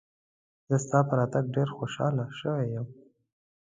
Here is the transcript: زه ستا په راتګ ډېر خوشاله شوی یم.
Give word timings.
زه 0.69 0.75
ستا 0.85 0.99
په 1.07 1.13
راتګ 1.19 1.45
ډېر 1.55 1.69
خوشاله 1.77 2.25
شوی 2.39 2.65
یم. 2.73 2.87